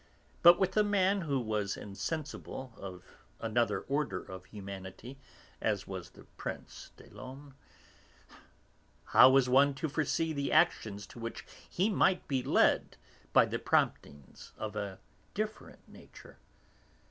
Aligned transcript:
But 0.41 0.57
with 0.59 0.75
a 0.75 0.83
man 0.83 1.21
who 1.21 1.39
was 1.39 1.77
insensible, 1.77 2.73
of 2.75 3.03
another 3.39 3.81
order 3.81 4.19
of 4.19 4.45
humanity, 4.45 5.19
as 5.61 5.85
was 5.85 6.09
the 6.09 6.23
Prince 6.37 6.89
des 6.97 7.11
Laumes, 7.11 7.53
how 9.05 9.29
was 9.29 9.47
one 9.47 9.75
to 9.75 9.87
foresee 9.87 10.33
the 10.33 10.51
actions 10.51 11.05
to 11.05 11.19
which 11.19 11.45
he 11.69 11.87
might 11.87 12.27
be 12.27 12.41
led 12.41 12.97
by 13.31 13.45
the 13.45 13.59
promptings 13.59 14.53
of 14.57 14.75
a 14.75 14.97
different 15.35 15.87
nature? 15.87 16.39